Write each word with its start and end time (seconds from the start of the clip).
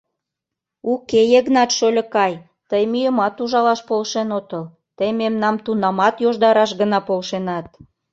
Уке, 0.93 1.21
Йыгнат 1.33 1.69
шольыкай, 1.77 2.33
тый 2.69 2.83
мӱйымат 2.91 3.35
ужалаш 3.43 3.79
полшен 3.89 4.29
отыл, 4.39 4.63
тый 4.97 5.09
мемнам 5.19 5.55
тунамат 5.65 6.15
йождараш 6.23 6.71
гына 6.81 6.99
полшенат. 7.07 7.65